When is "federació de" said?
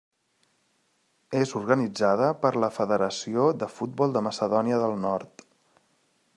2.79-3.71